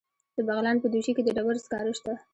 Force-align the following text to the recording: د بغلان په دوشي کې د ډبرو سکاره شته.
د 0.35 0.37
بغلان 0.47 0.77
په 0.81 0.87
دوشي 0.93 1.11
کې 1.15 1.23
د 1.25 1.29
ډبرو 1.37 1.63
سکاره 1.65 1.93
شته. 1.97 2.13